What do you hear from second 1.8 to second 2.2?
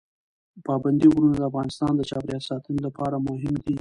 د